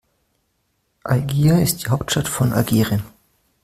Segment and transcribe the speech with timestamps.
[1.03, 3.03] Algier ist die Hauptstadt von Algerien.